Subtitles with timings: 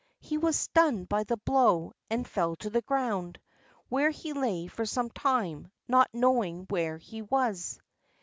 [0.19, 3.37] He was stunned by the blow, and fell to the ground,
[3.87, 7.79] where he lay for some time, not knowing where he was.